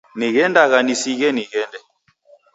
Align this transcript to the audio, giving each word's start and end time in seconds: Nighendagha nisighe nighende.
Nighendagha 0.17 0.77
nisighe 0.83 1.29
nighende. 1.35 1.79